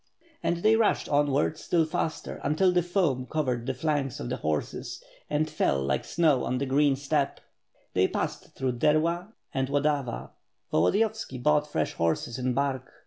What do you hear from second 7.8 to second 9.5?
They passed through Derla